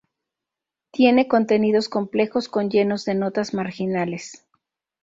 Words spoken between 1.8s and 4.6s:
complejos con llenos de notas marginales.